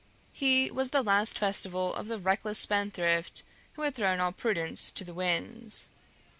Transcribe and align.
He 0.33 0.71
was 0.71 0.89
the 0.89 1.03
last 1.03 1.37
festival 1.37 1.93
of 1.93 2.07
the 2.07 2.17
reckless 2.17 2.57
spendthrift 2.57 3.43
who 3.73 3.83
has 3.83 3.93
thrown 3.93 4.19
all 4.19 4.31
prudence 4.31 4.89
to 4.89 5.03
the 5.03 5.13
winds. 5.13 5.89